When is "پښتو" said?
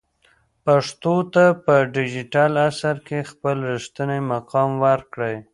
0.65-1.15